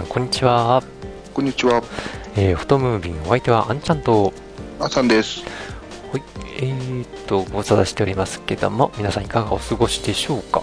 [0.00, 0.82] さん、こんにちは。
[1.34, 1.82] こんにちは、
[2.36, 4.32] えー、フォトムービン、お相手はあんちゃんと、
[4.78, 5.44] あさんです。
[6.12, 6.22] はい、
[6.56, 10.62] えーっと、ご無沙汰しておりますけども、皆さんいかがお過ごしでしょうか。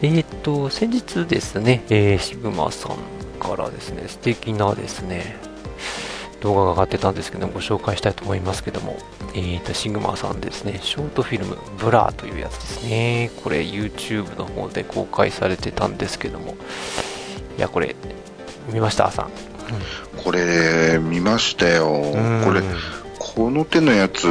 [0.00, 2.96] えーっと、先日ですね、えーシグマさん
[3.38, 5.36] からですね、素敵なですね、
[6.40, 8.96] 動画が上がってたんですけど、ご紹介したいと思いますけども、
[9.34, 13.30] えーっと、シグマさんですね、ショートフィルム、ブラーというやつですね。
[13.44, 16.56] これ、YouTube の方で公開されてたんですけども、
[17.58, 17.94] いや、これ、
[18.68, 19.30] 見ました、さん。
[20.16, 21.86] これ、見ましたよ。
[22.44, 22.62] これ、
[23.18, 24.26] この手のやつ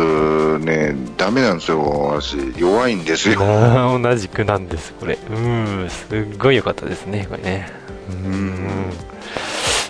[0.60, 1.82] ね、ダメなんですよ。
[2.16, 3.40] 私、弱いんですよ。
[4.00, 5.18] 同じくなんです、これ。
[5.30, 7.72] うん、すっごい良かったですね、これね。
[8.10, 8.92] うん、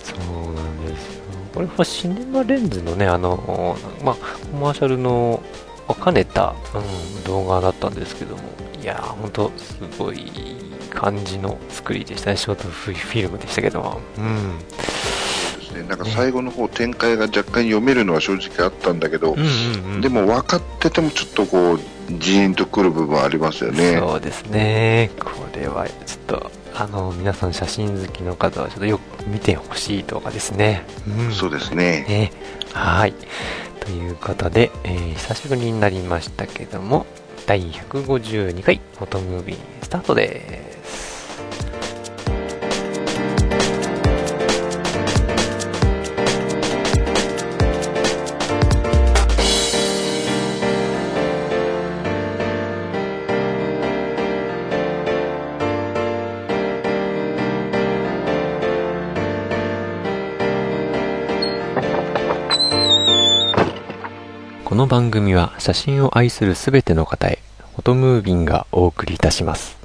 [0.04, 1.22] そうなんですよ。
[1.54, 4.16] これはシネマレンズのね、あの、まあ、
[4.52, 5.42] コマーシャルの
[5.88, 8.44] を兼ねた、うん、動画だったんですけども、
[8.82, 10.32] いやー、ほんと、すごい
[10.92, 14.02] 感じの作りでしたね、ショートフィルムでしたけども。
[14.18, 14.60] うん。
[14.60, 14.66] で
[15.64, 21.80] すねなんか最後の方、展開が若干読めるのは正直あったんだけど、うんうんうん、でも分かっててもちょっとこう、
[22.20, 23.98] ジーンとくる部分ありますよね。
[23.98, 25.10] そうですね。
[25.20, 30.84] これはちょっと、あの、皆さん写真好きの方はちょっとよく見てほしい動画ですね。
[31.08, 32.06] うんそうですね。
[32.08, 32.32] ね。
[32.74, 33.14] はい。
[33.80, 37.06] ということで、えー久しぶりになりましたけども、
[37.46, 40.71] 第152回フォトムービースタートです。
[64.92, 67.40] 番組は写真を愛するすべての方へ、
[67.76, 69.81] フォトムービンがお送りいたします。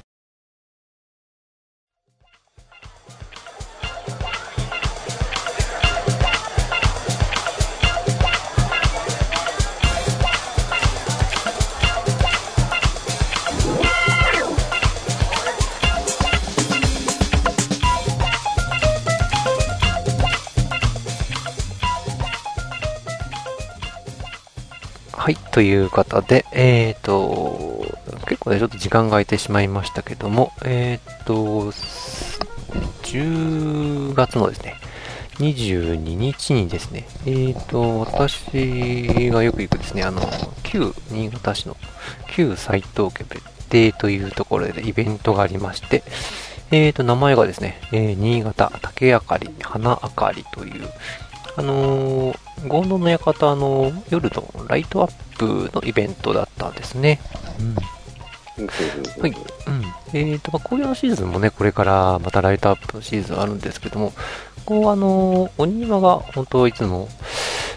[25.17, 27.83] はい、ということで、えーと、
[28.27, 31.71] 結構ね、ちょっと時間が空いてしまいましたけども、えーと、
[33.01, 34.75] 10月のですね、
[35.39, 40.21] 22日にですね、えーと、私がよく行くですね、あの、
[40.63, 41.75] 旧新潟市の
[42.29, 46.03] 旧斎藤家別邸というところでイベントがありまして、
[46.69, 50.87] えーと、名前がですね、え新潟竹あかり花あかりという、
[51.57, 57.19] あのー、ゴンドの館の夜のライトアップのイベントだったんですね。
[59.21, 59.31] はい。
[59.31, 59.37] うん。
[60.13, 64.13] えっ、と、まあ、紅葉のシーズンもね、これからまたライトアップのシーズンあるんですけども、
[64.65, 67.07] こう、あのーお庭が本当いつも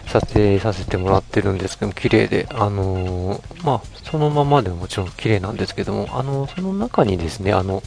[0.07, 7.83] 撮影させてもらってるんですけども、綺麗で、あのーまあ、そのままでももちろん綺麗なんですけども、あのその中にですね、あの、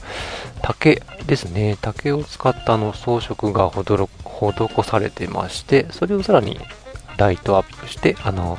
[0.63, 6.59] 竹ですね、竹を使ったあの装飾が施されてまして、それをさらに
[7.17, 8.59] ライトアップして、あの、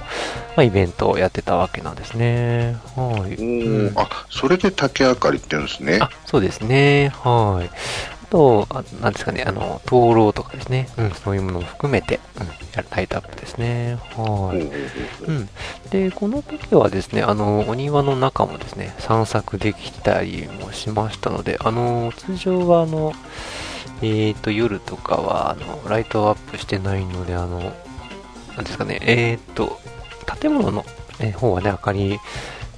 [0.55, 2.77] まあ、イベントをやってたわけなんですね。
[2.95, 3.91] はい。
[3.95, 5.99] あ、それで竹あかりって言うんですね。
[6.01, 7.09] あ、そうですね。
[7.09, 7.69] はい。
[8.23, 10.89] あと、あなんですかね、あの、灯籠とかですね。
[10.97, 13.97] うん、そういうものも含めて、うん、やライトアップですね。
[14.15, 14.61] はい。
[15.25, 15.49] うん。
[15.89, 23.13] で、この時はですね、あの、お庭の中もですね、散策できたりもしましたので、あの、通常はあの、
[24.01, 27.73] えっ、と、夜とかは、あの、ライトアップしてないので、あの、
[28.55, 29.79] なんですかね、えっ、と、
[30.41, 30.85] 建物の、
[31.19, 32.19] ね、方はね、明かり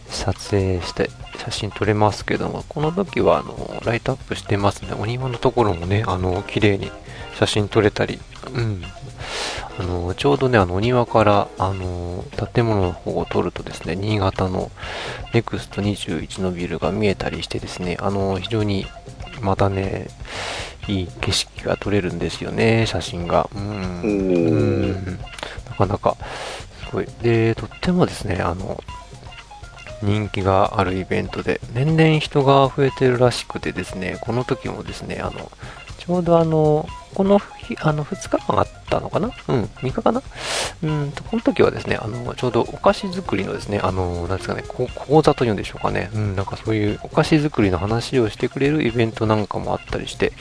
[0.10, 4.94] 撮影して写真撮れますけども、この時はあのライトアップしてますね。
[4.98, 6.92] お庭のところもね、あの綺麗に
[7.36, 8.20] 写真撮れたり、
[8.54, 8.82] うん。
[9.80, 14.72] あのちょうどね、あのお庭からあの建物の方を撮るとですね、新潟の
[15.34, 18.88] ネクスト21のビルが見えたりしてですね、あの非常に
[19.42, 20.08] またね、
[20.88, 23.50] いい景色が撮れるんですよね、写真が。
[23.54, 23.66] ううー
[24.06, 25.37] んな
[25.78, 26.18] かなか
[26.86, 27.08] すごい。
[27.22, 28.84] で、とってもですね、あの、
[30.04, 35.52] 人気があるイベントで、年々人が増えてるらしくてですね、この時もですね、あの、
[35.98, 39.32] ちょうどあの、この日、あの、2日間あったのかな？
[39.48, 40.22] うん、3日かな？
[40.84, 46.12] うんと、この時はですね、あの、ちょうどお菓子作りのですね、あの、なんですかね、講座というんでしょうかね。
[46.14, 50.32] うん、なんかそういうお菓子作りの話をしてくれるイベントなんかもあったりして、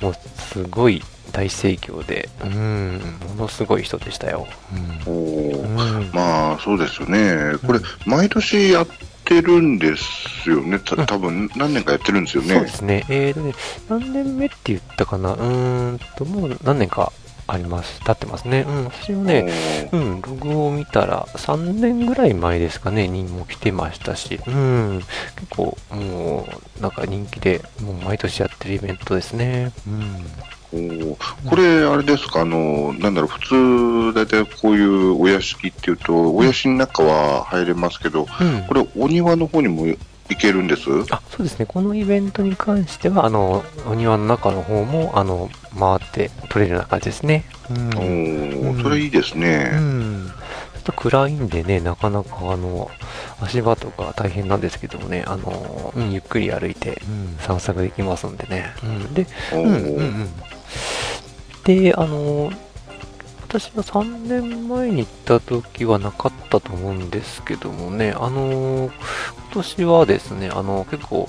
[0.00, 4.46] もうすごい大盛況で、うん、ものすごい人でしたよ。
[5.06, 7.56] うん、おうん、まあ、そうですよね。
[7.66, 8.86] これ、毎年やっ
[9.24, 10.78] てるんですよね。
[10.78, 12.54] た多分何年かやってるんですよね。
[12.54, 13.04] そうですね。
[13.08, 13.54] えーとね、
[13.88, 15.34] 何年目って言ったかな？
[15.34, 17.12] うーんと、もう何年か
[17.46, 18.00] あります。
[18.00, 18.64] 経ってますね。
[18.68, 25.02] うん、私もね、うん、ログを見たら3年ぐらい前ですかね、にも来てましたし、うん、
[25.36, 26.48] 結構も
[26.78, 29.72] う、なんか人気で、もう毎年やってるイベントですね。
[29.86, 30.24] うん。
[30.72, 31.16] お
[31.48, 39.98] これ、あれですか、あの、なんだろう、普通、大体こういうお屋敷っていうと、お屋敷の中は入れますけど、うん、これ、お庭の方にも行
[40.38, 40.88] けるんです？
[41.10, 47.44] あそうですね、このイベントに関しては、あの、お庭の中の方も、あの、回って取れるような感じですね。
[47.68, 49.72] うん、おそれいいですね。
[49.74, 50.30] うん。
[50.74, 52.90] ちょっと暗いんでね、なかなかあの、
[53.40, 58.72] 足場とか大変なんですけどもね、あの、うん、ゆっくり歩いて、うん、散策できますんでね。
[58.82, 60.28] うん、で、うん、うん、うん。
[61.64, 62.50] で、あの、
[63.42, 68.90] 私が3年前に行った時はなかったと思うんですけどもね、あの、今
[69.52, 71.28] 年はですね、あの、結構、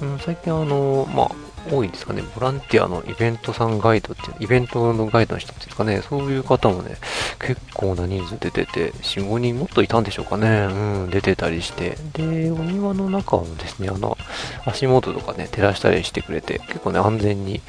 [0.00, 1.30] うん、最近あの、まあ、
[1.70, 6.96] 多いんですかね、ボランティアのイベントさんガイドっていう、イベントのガイドの人っていうかね、そういう方もね、
[7.38, 14.18] 結構な人数出てて、4、5人もっといたんでしょうかね、うん、出てたりして、で、お庭の中もですね、あの、
[14.64, 17.60] 足元とかね、照らしたりしてくれて、結構ね、安全に、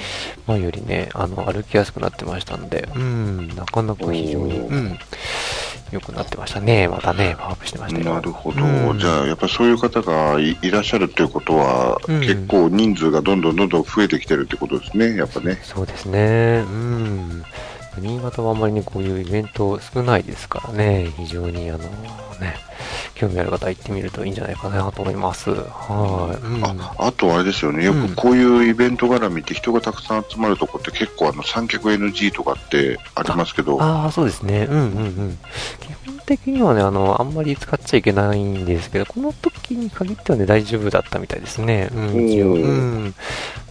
[0.48, 5.00] 前よりね、あの、歩きやすくなってましたんで、うん、なかなか非常に、うん、
[5.92, 6.88] 良くなってましたね。
[6.88, 8.15] またね、パワーアップしてましたよ。
[8.15, 8.63] なるほど。
[8.63, 15.60] うん、じゃあ、やっぱりそういう方がいらっしゃるということは、うん、結構人数がどんどんどんどん増えてきてるってことですね、やっぱね。
[15.63, 16.63] そうですね。
[16.65, 17.44] うん。
[18.00, 21.80] 新潟はあんまりね、こういうイベント少ないですからね、非常にあの、
[22.40, 22.56] ね、
[23.16, 25.51] 興味ある方は行ってみるといいんじゃないかなと思います。
[25.51, 26.46] はい。
[26.46, 33.81] うん、ああとあれですよね、よくこういうイベント絡みって人がたくさん集まるとこって結構あの三脚 NG とかってありますけど。
[33.81, 34.68] ああ、そうですね。
[34.69, 35.38] うんうんうん。
[35.80, 41.90] 基本的にはね、あの、あんまり使っちゃいけないんですけど、この時に限ってはね、大丈夫だったみたいですね。
[41.94, 42.54] うん、一応。
[42.54, 43.16] うん。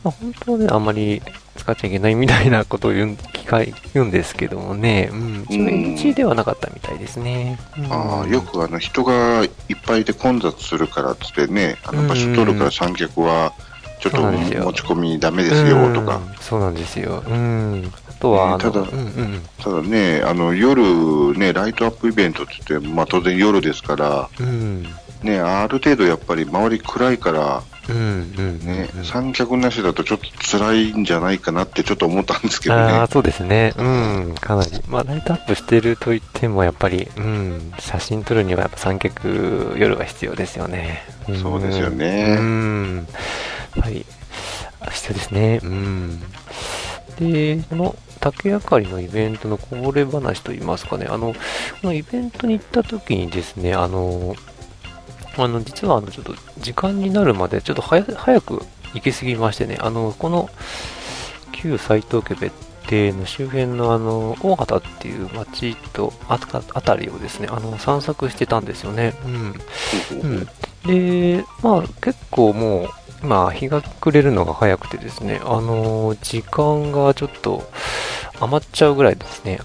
[0.05, 1.23] まあ、本当はね、あんまり
[1.57, 7.59] 使っちゃいけないみたいなことを言う機会言うんですけどもね、うん、一応 NG ではなかったみたいですね。
[7.77, 9.51] うん、ああ、よくあの人がいっ
[9.85, 13.53] ぱいで混雑するからっつってね、あの場所取るから三脚は、
[14.01, 16.21] ちょっと持ち込みダメですよとか。
[16.41, 17.25] そうなんですよ。
[17.27, 17.93] うん。
[18.09, 24.87] あとは、ただ、うんうん、ただね、あの夜ね、ライトアップイベントって言って、まあ当然夜ですから、うん、
[25.23, 27.63] ね、ある程度やっぱり周り暗いから、
[27.93, 32.83] ね、三脚なしだとちょっと辛いんじゃないかなってちょっと思ったんですけどね。
[32.83, 33.73] あそうですね。
[33.77, 34.71] うん、かなり。
[34.89, 41.03] まあ、ライトアップしてると言っても、やっぱり、うん、写真撮るにはやっぱ三脚夜は必要ですよね。
[41.29, 42.37] うん、そうですよね。
[42.39, 43.07] うん。
[43.81, 44.05] はい。
[44.93, 45.61] 必要ですね。
[45.63, 46.21] うん。
[47.19, 51.35] で、この竹あかりのイベントのこぼれ話といいますかね、あの、
[51.81, 54.37] このイベントに行った時にですね、あの、
[55.39, 58.63] あの、実はあの、ちょっと時間になるまで、ちょっと早く
[58.95, 60.51] 行き過ぎましてね、あの、この、
[61.53, 62.53] 旧斎藤家別
[62.87, 69.15] 邸の周辺のあの、大畑っていう町とあたりをですね、あの、散策してたんですよね。
[69.25, 69.55] うん。
[70.21, 70.49] うん。
[70.87, 72.89] で、まあ、結構もう、
[73.23, 77.69] 今、日が暮れるのが早くてですね、あの、時間がちょっと
[78.41, 79.61] 余っちゃうぐらいですね、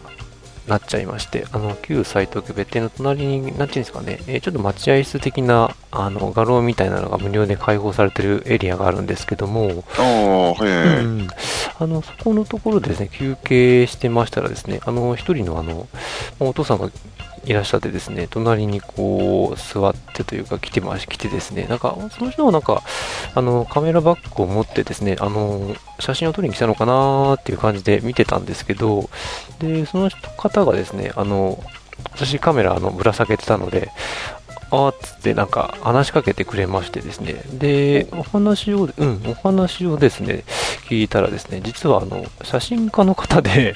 [0.68, 11.28] なっちゃいまして、あの、旧斎藤家別邸の隣に、なんていうんですかね、えー、ちょっと待合室的な、あの、画廊みたいなのが無料で開放されてるエリアがあるんですけども、ああ、はい、うん、
[11.80, 15.88] あの、そこのところでですね、休憩してましたらですね、あの、一人のあの、
[16.40, 16.90] お父さんが
[17.46, 22.84] いらっしゃってですね、隣にこう、座ってというか来てまし、来てですね、なんか、その人はなんか、
[23.36, 29.10] あの、カメラバッグを持ってですね、あの、写真を撮りに来たのかなっていう感じで見てたんですけど、
[29.60, 31.62] で、その方がですね、あの、
[32.12, 33.92] 私カメラあのぶら下げてたので、
[34.74, 37.34] あーっつってなんか話しかけてくれましてですね。
[37.54, 40.44] で、お話を、うん、お話をですね、
[40.90, 43.76] 聞いたらですね、実はあの、写真家の方で、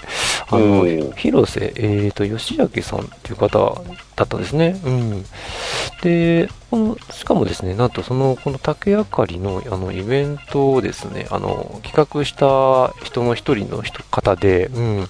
[0.50, 3.60] あの、広瀬、えっ、ー、と、吉明さんっていう方
[4.16, 4.82] だったんですね。
[4.84, 5.26] うん。
[6.02, 15.10] で、この、しかもですね、なんとその、この竹あかりの、あの、イベントをですね、あの、企画した人の一人の人方で、うん。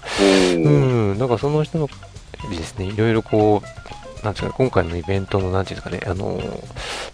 [0.52, 0.68] う
[1.14, 1.88] ん、なんかその人の
[2.50, 3.87] ですね、いろいろこう、
[4.22, 6.40] なんていうか、今回のイベントの、なんていうんですかね、あの、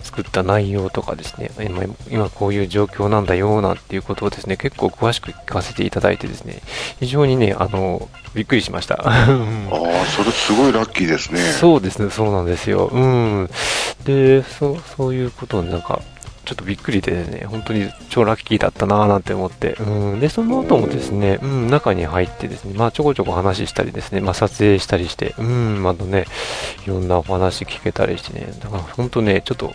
[0.03, 6.61] 作った内容とかですね、今今こういう状況なんだよなんていうことをですね、結構詳しく聞かせていただいてですね、
[7.01, 8.97] 非常にね、あの、びっくりしました。
[9.03, 11.41] ああ、それすごいラッキーですね。
[11.41, 12.87] そうですね、そうなんですよ。
[12.87, 13.51] うん。
[14.05, 16.01] で、そう、そういうことをなんか、
[16.45, 26.27] ちょっとびっくりでね、本当に超ラッキーだったなぁなんて思って、うん、で、その後もですね、うん、中に入ってですね、まあちょこちょこ話したりですね、まあ撮影したりして、うん、またね、
[26.85, 29.73] いろんなお話聞けたりしてね、だから本当ね、ちょっと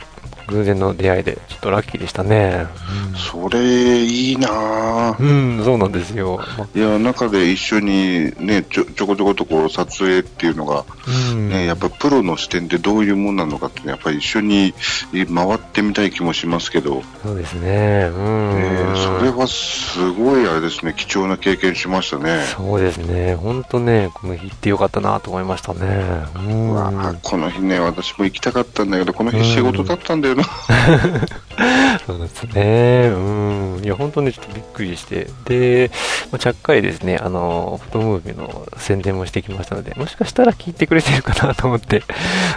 [0.50, 2.68] 偶然の出会いで、ちょっとラッキーでしたね。
[3.12, 6.39] うん、それ、いいなうん、そうなんですよ。
[6.75, 14.74] いや、中で一緒にね、ちょちょこちょことこう撮影っていうのが、うん、ね、やっぱプロの視点でどういうもんなのかって、やっぱり一緒に
[15.12, 17.03] 回ってみたい気もしますけど。
[17.24, 18.10] そうですね。
[18.15, 18.53] うん。
[18.58, 22.44] えー、それはすごいあれですね、貴重な経験しましたね。
[22.56, 23.36] そうですね。
[23.36, 26.25] 本当ね、この日行ってよかったなと思いましたね。
[26.36, 26.74] うん。
[26.74, 30.38] わこの日ね、私も行きたかったんだけど、この日仕事だったんだよな。
[32.05, 33.10] そうですね。
[33.13, 33.84] うん。
[33.84, 35.27] いや、本当にちょっとびっくりして。
[35.46, 35.91] で、
[36.31, 42.03] まあ、ちゃっかりですね、あの、フォトムービーの宣伝もしてきましたので、もしかしたら聞いてくれてるかなと思って、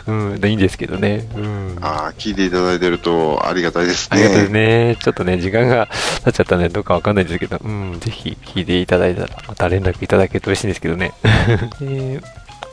[0.06, 1.28] うん、いいんですけどね。
[1.36, 1.78] うん。
[1.80, 4.20] ああ、聞いていただいてるとありがたいですね。
[4.20, 4.96] ありがたいですね。
[5.00, 5.88] ちょっとね、時間が
[6.24, 11.12] 経っちゃったんで、どうかわかんないですけど、うん、ぜひ聞いていただいたら、また連絡いただけると嬉しいんですけどね。
[11.80, 12.20] で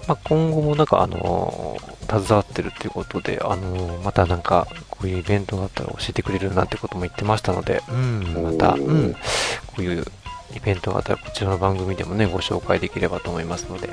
[0.09, 9.13] まあ、今後もなんかあのー、携わってるっていうことで、あのー、またなんか、こういうイベントがあったら教えてくれるなんてことも言ってましたので、うん、また、うん、
[9.67, 10.03] こういう
[10.55, 13.91] イベントがあったらこちらの番組でもね、ご紹介できればと思いますので。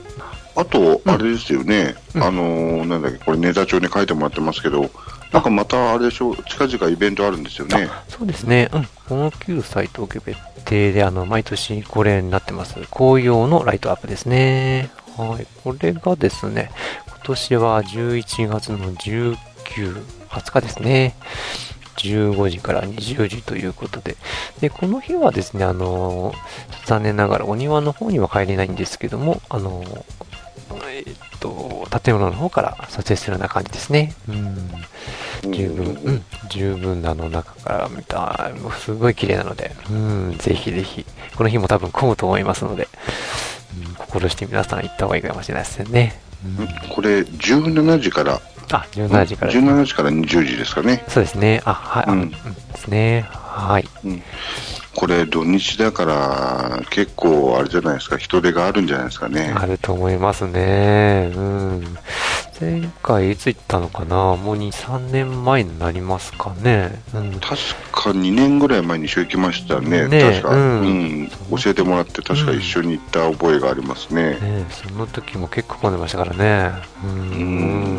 [0.57, 4.89] あと、あれですよね、うん、あのー、なんだっけ、これネタ帳に書いてもらってますけど、
[5.33, 7.91] なんかまたあれでしょう、近々イベントあるんですよね。
[8.09, 8.89] そうですね、うん。
[9.07, 14.89] この旧サイト別定で、あの、毎年恒例になってます、紅葉のライトアップですね。
[15.17, 15.47] はい。
[15.65, 16.71] これがですね、
[17.07, 19.37] 今年は11月の19、
[20.29, 21.15] 20日ですね。
[21.97, 24.17] 15時から20時ということで。
[24.61, 26.35] で、この日はですね、あの、
[26.85, 29.83] 残念ながらお庭の方には帰れないんですけども、あの、
[30.89, 31.05] えっ
[31.41, 34.15] と、建物の方から撮影するような感じですね。
[34.29, 35.53] うん。
[35.53, 41.07] 十分、うん、十分あの中から見た、すごい綺麗なので、うん、ぜひぜひ、
[41.37, 42.89] この日も多分混むと思いますので、
[43.77, 46.21] うん、心して皆さん行った方がいいかもしれないですね。
[46.59, 48.41] うん、これ、17時から
[48.73, 49.59] あ、17時から、ね。
[49.61, 51.05] 17時から20時ですかね。
[51.09, 51.63] そうですね。
[51.65, 52.05] あ、はい。
[52.09, 52.37] うん、で
[52.77, 53.27] すね。
[53.31, 53.89] はい。
[54.05, 54.23] うん
[54.97, 61.85] これ土日だから結構あれじゃないですか人手があるんじゃないですかねあると思いますねうん
[62.59, 67.57] 前回いつ行ったのかなもう2、3年前になりますかね、うん、確
[68.07, 70.89] か2年ぐらい前に一緒行きましたね、ね確か、うん、う
[71.25, 74.39] ん、教えてもらって確か一緒に行った覚えがありますね。
[74.41, 76.73] うん、ねその時も結構混んでましたからね。
[77.05, 77.99] うん、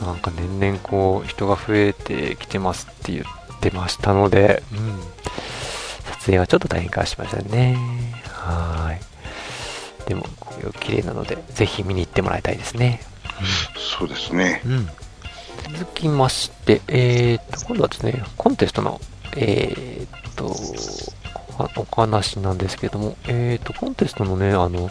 [0.00, 5.00] なんか年々こう人が増えてきてますって言ってましたので、うん、
[6.04, 7.78] 撮影はちょっと大変化しましたね。
[8.24, 10.08] はい。
[10.08, 10.24] でも
[10.80, 13.00] 綺麗なのでぜひ見に行ってもらいたいですね。
[13.98, 14.62] そうですね。
[14.66, 14.88] うん。
[15.76, 19.00] 続きまして、えー、と、今度はですね、コンテストの、
[19.36, 20.54] えー、と、
[21.76, 24.90] お話なんですけども、えーと、コンテストのね、あの、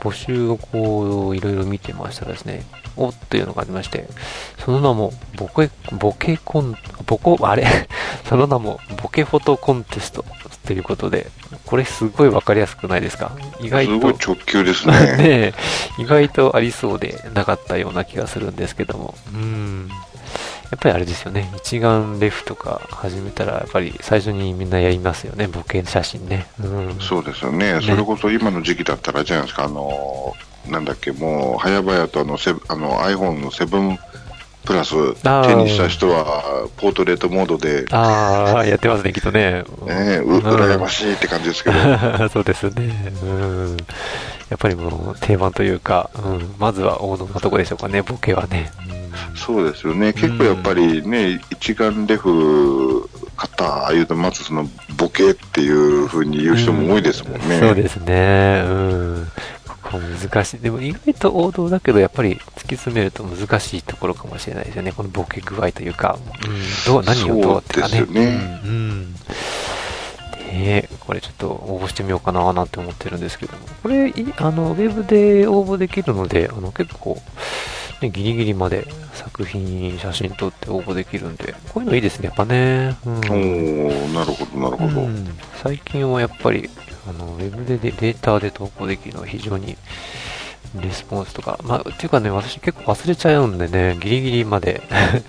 [0.00, 2.64] 募集をこう、いろいろ見てましたらですね、
[2.96, 4.08] おっていうのがありまして、
[4.64, 7.64] その名も、ボケ、ボケコン、ボコ、あれ？
[8.28, 10.24] その名も、ボケフォトコンテスト
[10.66, 11.30] ということで、
[11.64, 13.30] これすごいわかりやすくないですか？
[13.60, 13.92] 意外と。
[13.92, 15.16] すごい直球ですね。
[15.16, 15.54] ね
[15.98, 19.14] 意外とありそうでなかったような気がするんですけども。
[19.32, 19.88] うん。
[20.70, 21.50] やっぱりあれですよね。
[21.56, 25.46] 一眼レフとか始めたら、やっぱり最初にみんなやりますよね。
[25.48, 26.46] ボケ写真ね。
[26.62, 26.96] うん。
[27.00, 27.58] そうですよね。
[27.74, 27.80] ね。
[27.80, 30.34] それこそ今の時期だったらじゃないですか、あの、
[30.68, 33.98] なんだっけ、もう、早々とあの、セあの iPhone の7
[34.64, 34.90] プラス
[35.22, 39.62] 手にした人はポートレートモードでああやってますねきっとね。
[39.86, 41.76] ねう羨ましいって感じですけど。
[42.28, 42.92] そうですね。
[43.22, 43.76] うん。
[44.50, 50.12] やっぱりもう定番というか、うん、まずは王道なとこでしょうかねボケはね、うん、そうですよね。
[50.12, 58.62] 結構やっぱりね、一眼レフ買ったいうとまずそのボケっていうふうに言う人も多いですもんね、うん、そうですね。
[58.64, 59.28] うん。
[59.90, 60.58] 難しい。
[60.58, 62.42] でも意外と王道だけど、やっぱり突き
[62.76, 64.92] 詰めると難しいところかもしれないですよね。
[64.92, 68.02] このボケ具合というか、うん、どう、何をどうってかね。
[68.02, 68.60] ね。
[68.64, 69.14] うん、うん
[70.52, 70.88] ね。
[71.00, 77.20] これちょっと応募してみようかななんて思ってるんですけども、これ、あの、ウェブで応募できるので、あの、結構、
[78.00, 82.96] ね、ギリギリまで作品、写真撮って応募できるんで、こういうのいいですね、やっぱね。
[83.04, 86.70] うん、おなるほど、なるほど、うん、最近はやっぱり、
[87.08, 89.76] あの、ウェブでデータで投稿できるのは非常に
[90.74, 94.82] レスポンスとか、まあ、っていうかね、私結構忘れちゃうんでね、ギリギリまで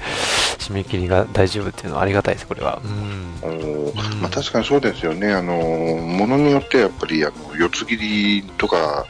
[0.59, 2.81] 締め切りが大丈夫っていうのはありがたいです、これは。
[2.83, 9.05] うん、まあ、確かにそうですよね、あのものによってやっぱりあの四つ切りとか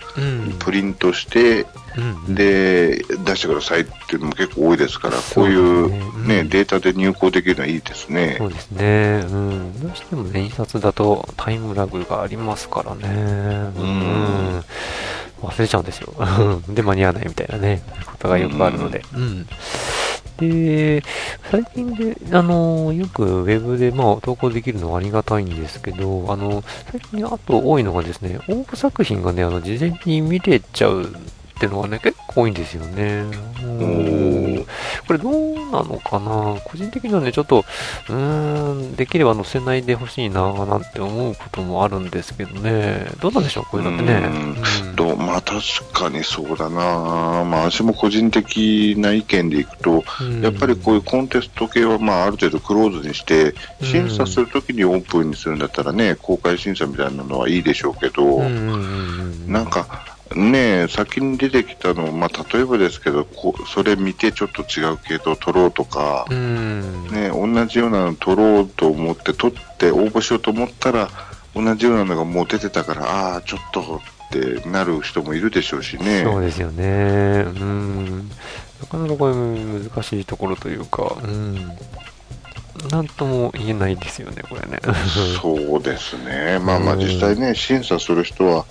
[0.59, 1.65] プリントして、
[1.97, 8.35] うん、で出してくださいっていうのも結構多いですから、こういうね、ね、うん、データで入稿できるのはいいですね。
[8.37, 13.07] そうですね、うん、どうしてもね、印刷だとタイムラグがありますからね。
[13.77, 14.63] うん
[15.41, 16.13] 忘れちゃうんですよ。
[16.69, 19.03] で、間に合わないみたいなね、ことがよくあるので。
[19.13, 19.47] うん。
[20.39, 21.03] で、
[21.51, 31.13] 最近で、あの、よくウェブで、まあ、投稿できるのはありがたいんですけど、あの、最近あと多いのがですね、応募作品がね、あの、事前に見れちゃう
[31.59, 33.25] っていうのがね、結構多いんですよね。
[35.05, 36.55] これどうなのかな？
[36.63, 37.65] 個人的にはね、ちょっと、
[38.07, 43.07] うーん、できれば載せないでほしいななんて思うこともあるんですけどね。
[43.19, 43.65] どうなんでしょう？
[43.65, 44.29] こういうのってね。
[44.97, 45.59] うん、まあ確
[45.91, 47.43] かにそうだな。
[47.43, 50.05] まあ私も個人的な意見でいくと、
[50.41, 58.39] やっぱりこういうコンテスト系はまあある程度クローズにして、審査するときにオープンにするんだったらね、公開審査みたいなのはいいでしょうけど、
[59.47, 60.05] なんか、
[60.35, 71.09] ね先に出てきたの、まあ、例えばですけどこそれ見てちょっと違う系統取ろうとか、ね、同じようなの取ろうと思って取って応募しようと思ったら
[71.55, 76.23] 同じようなのがもう出てたからああちょっとってなる人もいるでしょうしね。
[76.23, 77.45] そうですよね。
[77.47, 78.29] うん。
[78.79, 81.55] なかなかこれ難しいところというかうん
[82.91, 84.79] なんとも言えないですよね、これね。
[85.41, 86.59] そうですね。
[86.59, 88.65] まあまあ実際ね、審査する人は、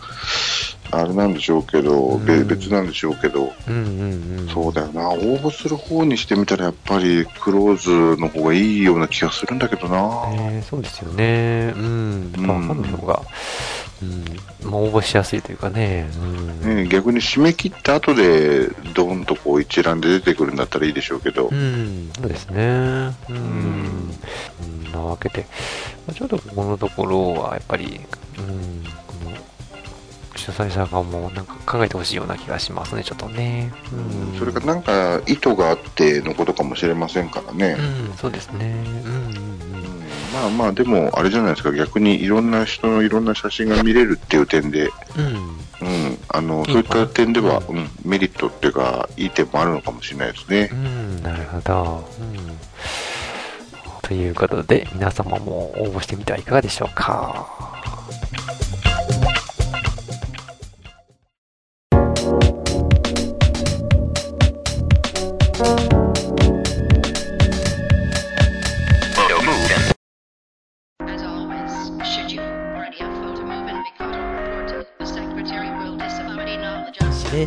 [0.90, 9.96] あれなんでしょうけど、うん、別なんでしょうけど、うんうんうん、そうだよな、応募する方にしてみたら、やっぱりクローズの方がいいような気がするんだけどな。
[10.32, 11.74] えー、そうですよね。
[11.76, 12.32] うん。
[12.34, 13.26] ファンの方が、うん、
[14.62, 16.08] まあ、応募しやすいというかね。
[16.62, 21.48] うん、ね逆に締め切った後で、どんとこう一覧で出てくるんだったらいいでしょうけど。
[21.48, 22.60] うん、そうですね。
[23.28, 24.10] うん。
[24.86, 25.46] うん、なわけで、
[26.14, 28.00] ちょっとここのところは、やっぱり、
[28.38, 28.84] うん、
[30.38, 33.72] 主催者側もなんか考えてほしいような気がしますね、ちょっとね。
[33.92, 37.76] うん、それかなんか意図があってのことかもしれませんからね。
[37.78, 38.74] うん、そうですね。
[39.04, 39.47] うん、うん、
[40.32, 50.70] まあまあ、でも、あれじゃないですか、逆にいろんな人のいろんな写真が見れるっていう点で、うん、うん、あのそういった点では、うん、メリットっていうか、いい点もあるのかもしれないですね。
[50.72, 52.08] うん、なるほど。
[52.20, 52.58] うん
[54.08, 57.46] ということで、皆様も応募してみてはいかがでしょうか。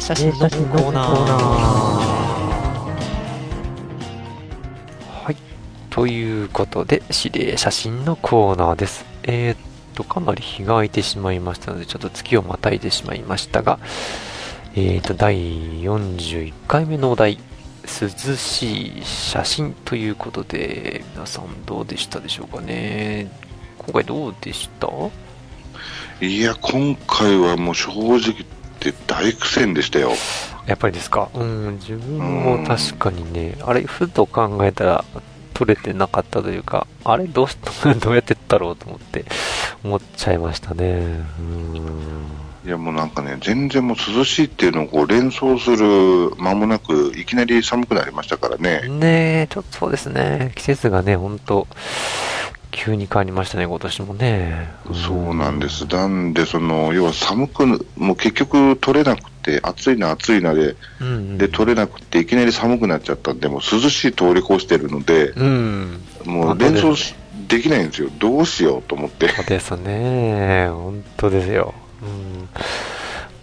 [0.02, 1.10] 写真のコーナー。
[5.24, 5.38] はい。
[5.92, 9.06] ということで、指令写真のコーナーです。
[9.24, 9.58] えー、っ
[9.94, 13.78] と、かなり日が空いてしまいましたので、ちょっと月をまたいでしまいましたが、
[14.76, 15.38] えー、っと、第
[15.84, 17.38] 41回目のお題、
[17.84, 23.32] 涼しい写真ということで、皆さんどうでしたでしょうかね。
[23.78, 24.88] 今回どうでした？
[26.26, 28.46] いや、今回はもう正直
[28.89, 30.12] って大苦戦でしたよ。
[30.65, 31.30] やっぱりですか？
[31.34, 35.06] うん、自分も確かにね、あれ、ふと考えたら、
[35.54, 37.58] 取れてなかったというか、あれどうし、
[38.02, 39.26] どうやってったろうと思って、
[39.84, 41.24] 思っちゃいましたね。
[41.39, 42.28] うん。
[42.63, 48.88] いやもうなんかね、全然もう涼しいっていうのをこう連想する間もなく、いきなり寒くなりましたからね。
[48.88, 50.52] ねちょっとそうですね。
[50.56, 51.67] 季節がね、本当
[52.71, 54.69] 急に変わりましたね、今年もね。
[55.05, 55.86] そうなんです。
[55.86, 57.65] なんで、その、要は寒く、
[57.97, 66.95] もう結局取れなくて、暑いな暑いなで、うんうん、で、取れなくて、いきなり寒くなっちゃったんで、もう涼しい通り越してるので、うん、もう連想
[67.47, 68.10] できないんですよ。
[68.17, 69.27] どうしようと思って。
[69.29, 70.67] そうですね。
[70.69, 71.73] 本当ですよ。
[72.01, 72.49] うん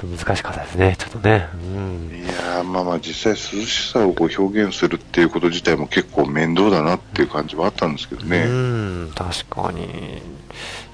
[0.07, 1.49] 難しかったですね、ちょっとね。
[1.55, 8.45] うん、いやまあまあ実際涼しさをこう表現するっていうこと自体も結構面倒だなっていう感じはあったんですけどね。
[8.45, 10.23] うん、確かに。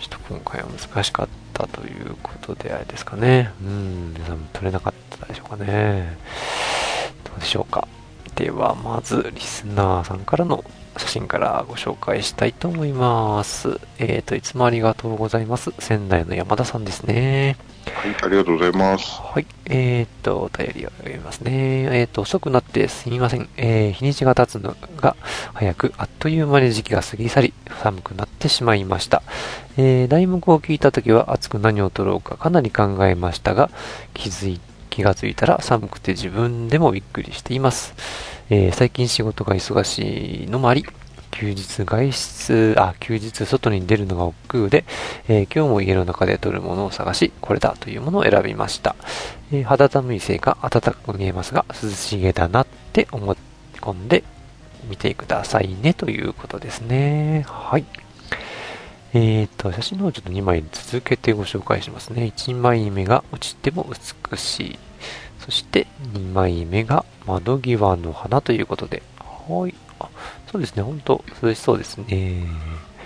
[0.00, 3.50] ちょっと今回は難しかったということであれですかね。
[3.62, 6.16] うん、皆さんも撮れなかったでしょうかね。
[7.24, 7.88] どうでしょうか。
[8.36, 10.64] では、まず、リスナーさんからの
[10.96, 13.80] 写真からご紹介したいと思います。
[13.98, 15.72] えっ、ー、と、いつもありがとうございます。
[15.78, 17.56] 仙台の山田さんですね。
[17.92, 19.20] はい、ありがとうございます。
[19.20, 21.52] はい、えー、っと、お便りを読みますね。
[21.84, 23.48] えー、っと、遅くなってすみません。
[23.56, 25.16] えー、日にちが経つのが
[25.52, 29.22] 早く、あっという間に時期が過ぎ去り、寒くなってしまいました。
[29.76, 33.70] えー、題目を聞いたときは、熱く何を取ろうかかなり考えましたが、
[34.14, 37.94] 気づい気がついたら寒くて自分でもびっくりしています。
[38.50, 40.86] えー、最近仕事が忙しいのもあり、
[41.34, 44.84] 休日外出、あ、休日外に出るのが億劫で、
[45.26, 48.94] えー、今日も家の中で撮るものを探し、これだというものを選びました。
[49.52, 53.36] えー、肌寒いせいか暖かく見えますが、涼しげだなって思い
[53.80, 54.22] 込んで
[54.88, 57.44] みてくださいねということですね。
[57.48, 57.84] はい。
[59.12, 62.32] えーと、写真の方ちょっと2枚続けてご紹介しますね。
[62.36, 63.88] 1枚目が落ちても
[64.30, 64.78] 美しい。
[65.40, 69.02] そして2枚目が窓際の花ということで。
[69.18, 69.74] はい。
[70.54, 70.82] あ、そうですね。
[70.82, 72.46] 本当涼しそうですね。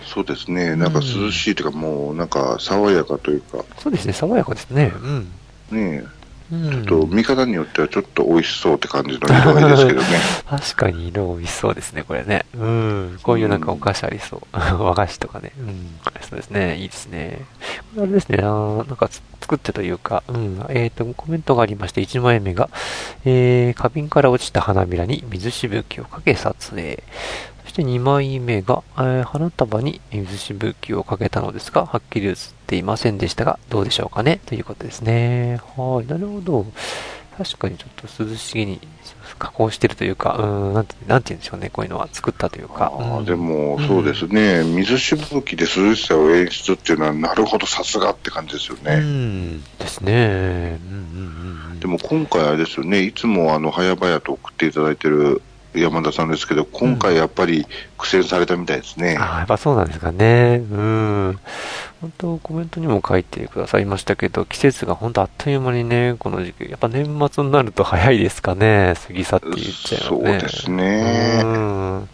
[0.06, 0.76] そうですね。
[0.76, 3.64] なんか涼しいというか、うん、もうなんか爽やかというか。
[3.78, 4.12] そうですね。
[4.12, 4.92] 爽やかですね。
[4.94, 5.32] うん。
[5.72, 6.18] ねえ。
[6.50, 10.06] ちょっと見方によってはちょっと美味しそうって感じの色合いですけどね。
[10.48, 12.46] 確かに色美味しそうですね、これね。
[12.54, 13.18] うん。
[13.22, 14.40] こういうなんかお菓子ありそう。
[14.52, 15.52] 和菓子とかね。
[15.58, 15.90] うん。
[16.22, 16.78] そうですね。
[16.78, 17.44] いいですね。
[17.98, 18.38] あれですね。
[18.40, 19.10] あなんか
[19.48, 20.66] 作ってというか、うん。
[20.68, 22.68] えっ、ー、と、コメントがありまして、1枚目が、
[23.24, 27.02] えー、花瓶から落ちた花びらに水しぶきをかけ撮影。
[27.64, 34.40] そして2枚目が、えー、花束に水しぶきをかけたのですが、はっきり映っていませんでしたが、どうでしょうかね？
[34.44, 35.60] ということですね。
[35.76, 36.66] はい、なるほど。
[37.38, 38.80] 確かにちょっと涼しげに
[39.36, 42.92] 加工してるというか、うん、なんて、なんて言うんでしょうね、こういうのは作ったというか。
[42.94, 48.94] あでも、そうですね、うん、水しぶきで涼しさを演出っていうのは、なるほど、さすがって感じですよね。
[48.94, 50.80] うん、ですね。
[50.90, 55.42] うんうんうん、でも今回あれですよね、いつもあの、早々と送っていただいてる
[55.74, 59.14] 山田さんですけど、今回やっぱり苦戦されたみたいですね。
[59.14, 60.62] うん、あやっぱそうなんですかね。
[60.70, 61.38] うん。
[62.00, 68.94] 本当、コメントにも書いてくださいましたけど、季節が本当あっという間にね、この時期、やっぱ年末になると早いですかね。
[69.06, 70.08] 過ぎ去って言っちゃうね。
[70.08, 71.40] そうですね。
[71.44, 72.08] うん。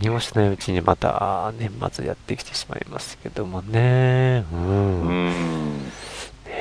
[0.00, 4.44] 何もしないうちにまた年末やってきてしまいますけどもね。
[4.52, 4.60] うん。
[4.60, 5.92] うん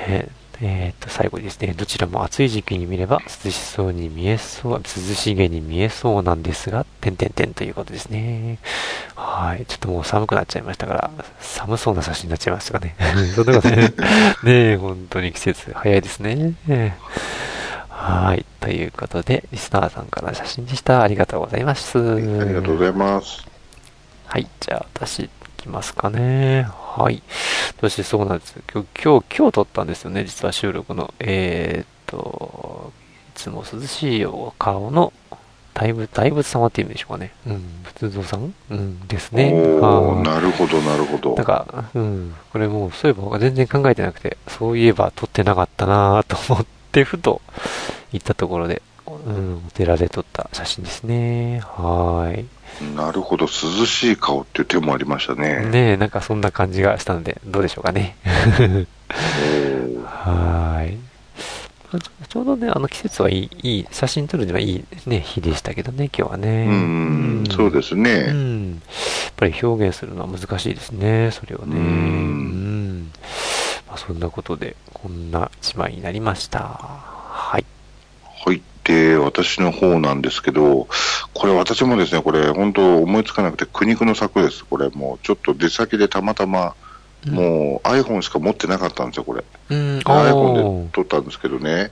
[0.07, 0.27] ね
[0.65, 8.59] えー、っと、最後ですね、どちらも暑い時期に見れば涼しそうに見えそう、涼しげに見えそうなんですが、てんてんてんということですね。
[9.15, 9.65] はい。
[9.65, 12.95] ちょっともう寒くなっちゃいましたから、寒そうな写真になっちゃいましたかね。
[13.35, 13.93] そんなことね。
[14.43, 16.55] ねえ、本当に季節早いですね。
[17.89, 18.45] はい。
[18.61, 21.01] ということで、リスナーさんから写真でした。
[21.01, 21.99] ありがとうございます。
[21.99, 23.45] ありがとうございます。
[24.27, 24.47] はい。
[24.61, 25.29] じゃあ、私、
[25.63, 26.67] きますかね。
[26.69, 27.23] はい。
[27.79, 31.13] そしてそうなんです今日、今日、今日撮ったんですよね、実は収録の。
[31.19, 32.91] えー、っと、
[33.29, 35.11] いつも涼しいお顔の
[35.73, 37.31] 大仏、大仏様っていうんでしょうかね。
[37.47, 38.53] うん、仏像さん？
[38.69, 39.53] うん、ですね。
[39.53, 41.35] おなるほど、なるほど。
[41.35, 47.41] なんか、うん、これもう、そういえば全然考えてなくて、そういえば撮ってなかったなと思って、ふと
[48.11, 51.61] 行ったところで、うん、お寺で撮った写真ですね。
[51.63, 52.45] はい。
[52.95, 55.65] なるほど、涼しい顔っていう手もありましたね。
[55.65, 58.15] ねえ、なんかそんな感じがしたので、どうでしょうかね。
[60.05, 60.97] はい。
[62.27, 66.65] ちょうどね、あの季節はいい、いい、写真撮るにはいいね、日でしたけどね、今日はね。
[66.67, 68.25] うん、うんそうですね。
[68.29, 68.71] うん。
[68.71, 71.75] やっぱり表現するのは難しいですね、それをね。
[71.75, 73.11] うん。
[73.87, 76.59] まあ、そんなことで、こんな一枚になりました。
[76.59, 77.65] はい。
[78.45, 78.61] はい。
[78.83, 80.87] で、私の方なんですけど、
[81.33, 84.65] これ私もですね、これ本当思いつかなくて苦肉の策です。
[84.65, 86.75] これもうちょっと出先でたまたま、
[87.31, 89.43] もう iPhone しか持ってなかったんですよ、これ。
[89.69, 91.91] うん、iPhone で撮ったんですけどね。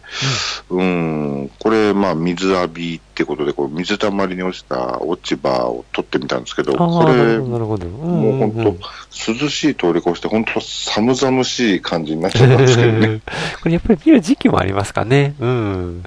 [0.70, 13.22] うん、ん、これ、まあ、水浴びってことで、こう水たまりに落ちた落ち葉を撮ってみたんですけど、これ、もう本当、涼しい通り越して、本当、寒々しい感じになっちゃったんですけどね。
[13.62, 15.36] これやっぱり見る時期もありますかね。
[15.40, 16.04] うん。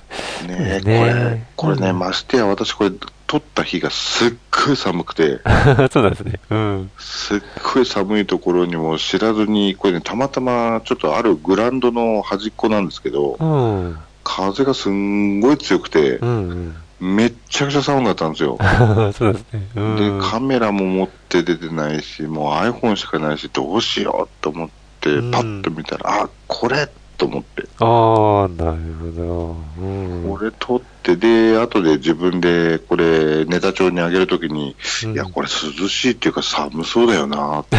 [0.47, 2.91] ねこれ、これね、ましてや私、これ、
[3.27, 4.35] 撮った日がすっ
[4.67, 5.41] ごい寒くて。
[5.91, 6.41] そうなんですね。
[6.51, 6.91] うん。
[6.99, 7.41] すっ
[7.75, 18.59] ごい寒いところにも知らずに、これね、たまたまちょっとあるグラウンドの端っこなんですけど、うん、風がすんごい強くて、うんうん、めっちゃくちゃ寒かったんですよ。
[19.17, 24.69] そうですね、うん、で、カメラも持って出てないし、もう iPhone しかないし、どうしようと思っ
[25.01, 27.65] て、パッと見たら、あ、これと思って。
[27.81, 29.57] ああ、なるほど。
[29.79, 37.77] うん、これ撮って、で、後で自分でこれネタ帳にあげるときに、うん、いや、これ涼しいっていうか寒そうだよなって。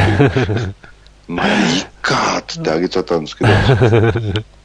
[1.28, 3.52] まあ、いいかっつってあげちゃったんですけど。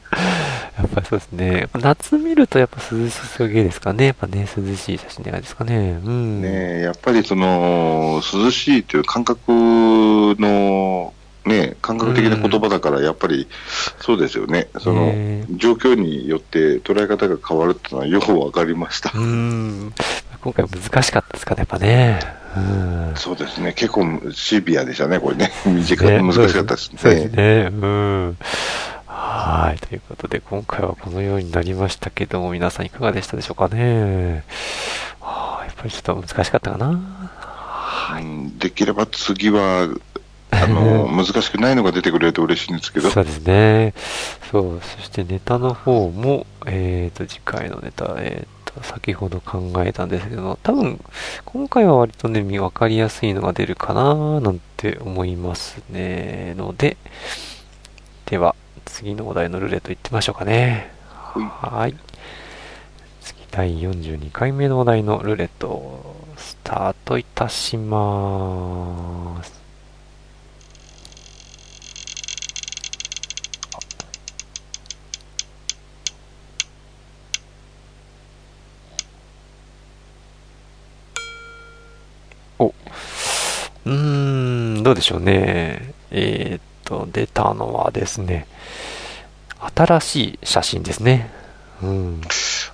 [0.77, 1.67] やっぱりそうですね。
[1.79, 4.05] 夏見るとやっぱ涼しすぎですかね。
[4.07, 5.99] やっぱね、涼しい写真じゃないですかね。
[6.03, 6.41] うん。
[6.41, 9.51] ねやっぱりその、涼しいという感覚
[10.39, 11.13] の
[11.45, 13.47] ね、感覚的な言葉だから、やっぱり
[13.99, 15.11] そうですよね、その
[15.57, 19.11] 状況によって捉え方が変わるっていうのはよく分かりました。
[19.15, 19.93] うん
[20.41, 22.19] 今回難しかったですかね、やっぱね。
[22.55, 26.99] うんそうですね、結構シビアでしたね、これね、短く難しかったですね。
[26.99, 27.69] そうですね。
[27.71, 28.37] うん。
[29.07, 34.43] ははい、ということで、今回はこのようになりましたけども、皆さんいかがでしたでしょうかね。
[35.19, 36.87] はあ、やっぱりちょっと難しかったかな。
[38.11, 39.87] はい、できれば次は、
[40.51, 43.09] あの、難しくないのが出てくれると嬉しいんですけど。
[43.09, 43.93] そうですね。
[44.51, 50.99] そう、そしてネタの方も、えっ、ー、と、次回のネタ、えっ、ー、と、先ほど考えたんですけど、多分、
[51.45, 56.53] 今回は割とね、わかりやすいのが出るかななんて思いますね。
[56.57, 56.97] ので、
[58.25, 60.91] では、次のお題のルーレットいってみましょうかね。
[61.33, 61.95] はい。
[63.21, 69.60] 次、第42回目のお題のルーレット、スタートいたします。
[83.89, 85.93] ーん、どうでしょうね。
[86.11, 88.47] えー、っと、出たのはですね、
[89.75, 91.31] 新しい写真ですね。
[91.81, 92.21] うん。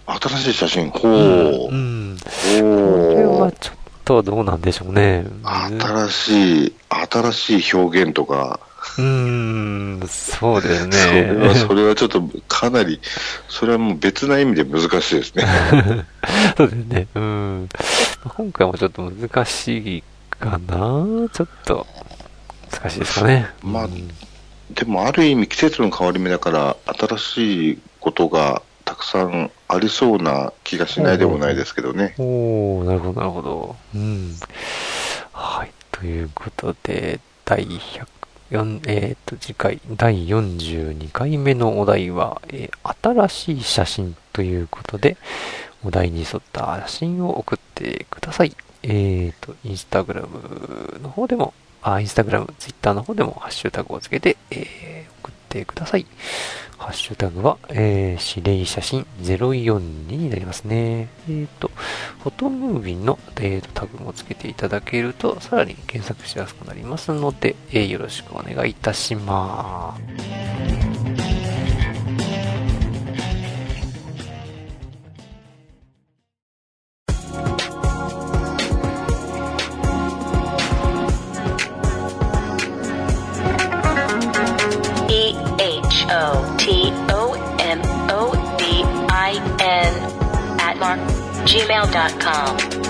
[0.05, 1.73] 新しい写真、ほう。
[1.73, 2.17] うん。
[2.21, 2.25] こ
[2.59, 5.25] れはちょっとどうなんでしょうね。
[5.43, 8.59] 新しい、新しい表現とか。
[8.97, 10.97] うん、そうですね。
[10.97, 12.99] それは、それはちょっとかなり、
[13.47, 15.45] それはもう別な意味で難しいですね。
[16.57, 17.07] そうですね。
[17.13, 17.69] うん。
[18.35, 20.03] 今回もちょっと難しい
[20.39, 21.85] かなちょっと、
[22.71, 23.47] 難しいですかね。
[23.63, 23.87] まあ、
[24.71, 32.15] でもある意味季節の変わり目だから、新しいことがたくさんありそうな気がしないでもないですけどね。
[32.17, 33.75] おおなるほど、なるほど。
[33.95, 34.35] うん。
[35.33, 35.71] はい。
[35.91, 45.17] ということで、第104、えっ、ー、と、次回、第42回目のお題は、えー、新しい写真ということで、
[45.83, 48.55] お題に沿った写真を送ってください。
[48.87, 56.05] えっ、ー、と、インスタグラムの方でもあ、インスタグラム、ツイッターの方でもハッシュタグをつけて、えー、送ってください。
[56.77, 59.79] ハッシュタグは、えー、指令写真042
[60.11, 61.09] になりますね。
[61.27, 61.71] えっ、ー、と、
[62.23, 69.97] フォトムービーの、えーと、タグもつけていただけると、さらに検索しやすくなりますので、えー、よろしくお願いいたしま
[70.81, 70.86] す。
[86.09, 89.93] O T O M O D I N
[90.59, 90.99] at mark
[91.45, 92.86] gmail.com.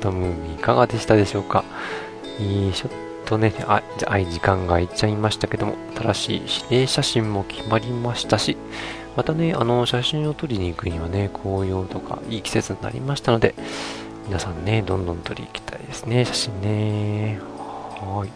[0.00, 1.64] トムービーいかがでしたでしょうか？
[2.38, 2.92] いいショッ
[3.26, 8.56] とね、あ、じゃあ、時間がいっちゃいましたけども、新しい指定写真も決まりましたし、
[9.16, 13.54] またね、あの、写真を撮りに行くにはね、紅葉とかいい季節になりましたので、
[14.26, 17.40] 皆さんね、どんどん撮りに行きたいですね、写真ね。
[18.00, 18.30] はい。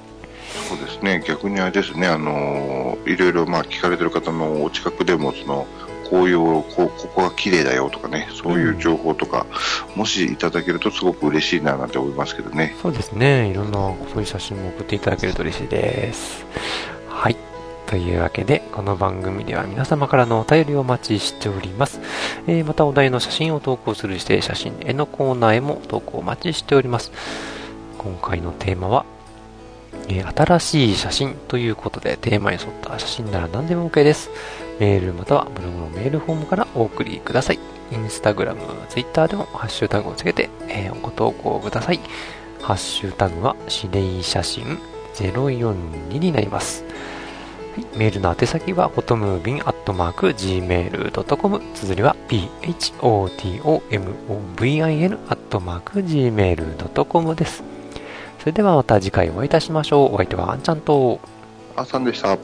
[0.69, 5.67] そうですね、逆にあれですね、あの、いろいろまあ聞かれてる方のお近くでも、その、
[6.15, 9.47] 紅葉こここが綺麗だよとかねそういう情報とか、
[9.93, 13.79] うん、もしいただけるとすごく嬉しいななんて思いますけどねそうですねいろんな
[14.13, 16.47] そういう写真も送っていただけると嬉しいです
[17.09, 17.37] はい
[17.87, 22.01] というわけで、この番組では皆様からのお便りをお待ちしております。
[22.47, 27.13] えー、またお題の写真を投稿する指定写真へのコーナーへも投稿お待ちしております。
[27.99, 29.05] 今回のテーマは、
[30.09, 34.31] えー、新しい写真ということでテーマに沿った写真なら何でも OK です。
[34.79, 37.59] メールまたはブログのメールフォームからお送りください。
[37.93, 42.01] インスタグラム、ツイッターでもハッシュタグをつけて、えー、ご投稿ください。
[42.61, 44.79] ハッシュタグは指令写真
[45.15, 46.85] 042になります。
[47.77, 51.61] はい、メールの宛先は、フォトムービンアットマーク gmail.com。
[51.75, 57.63] 綴りは、photomobin アットマーク gmail.com です。
[58.39, 60.15] それではまた次回お会いいたしましょう。
[60.15, 61.21] お相手はあんちゃんと、
[61.77, 62.39] あさんでした。